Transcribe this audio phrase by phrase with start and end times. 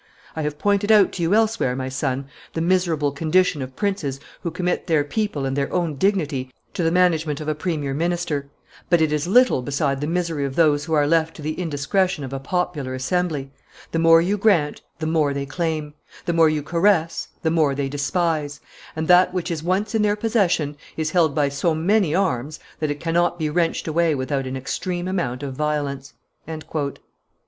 [0.35, 4.49] I have pointed out to you elsewhere, my son, the miserable condition of princes who
[4.49, 8.49] commit their people and their own dignity to the management of a premier minister;
[8.89, 12.23] but it is little beside the misery of those who are left to the indiscretion
[12.23, 13.51] of a popular assembly;
[13.91, 15.93] the more you grant, the more they claim;
[16.25, 18.59] the more you caress, the more they despise;
[18.95, 22.89] and that which is once in their possession is held by so many arms that
[22.89, 26.15] it cannot be wrenched away without an extreme amount of violence."